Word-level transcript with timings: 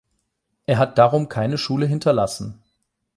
Er 0.65 0.79
hat 0.79 0.97
darum 0.97 1.29
keine 1.29 1.59
Schule 1.59 1.85
hinterlassen. 1.85 2.63